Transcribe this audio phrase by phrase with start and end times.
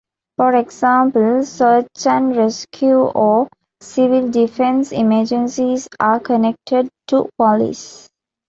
[0.37, 3.47] For example, search and rescue or
[3.81, 8.09] civil defence emergencies are connected to police.